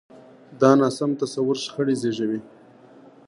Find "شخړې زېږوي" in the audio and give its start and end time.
1.63-2.39